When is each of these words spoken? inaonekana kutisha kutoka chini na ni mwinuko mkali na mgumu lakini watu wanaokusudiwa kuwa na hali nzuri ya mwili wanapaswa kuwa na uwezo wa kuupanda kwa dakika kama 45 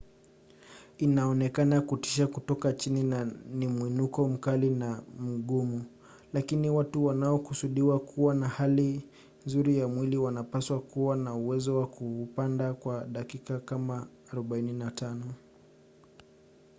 inaonekana 0.97 1.81
kutisha 1.81 2.27
kutoka 2.27 2.73
chini 2.73 3.03
na 3.03 3.25
ni 3.53 3.67
mwinuko 3.67 4.27
mkali 4.29 4.69
na 4.69 5.03
mgumu 5.19 5.85
lakini 6.33 6.69
watu 6.69 7.05
wanaokusudiwa 7.05 7.99
kuwa 7.99 8.33
na 8.33 8.47
hali 8.47 9.07
nzuri 9.45 9.77
ya 9.77 9.87
mwili 9.87 10.17
wanapaswa 10.17 10.81
kuwa 10.81 11.15
na 11.15 11.35
uwezo 11.35 11.79
wa 11.79 11.87
kuupanda 11.87 12.73
kwa 12.73 13.05
dakika 13.05 13.59
kama 13.59 14.07
45 14.33 15.17